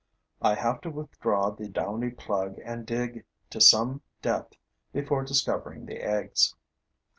I 0.41 0.55
have 0.55 0.81
to 0.81 0.89
withdraw 0.89 1.51
the 1.51 1.67
downy 1.69 2.09
plug 2.09 2.57
and 2.65 2.87
dig 2.87 3.23
to 3.51 3.61
some 3.61 4.01
depth 4.23 4.55
before 4.91 5.23
discovering 5.23 5.85
the 5.85 5.99
eggs. 6.01 6.55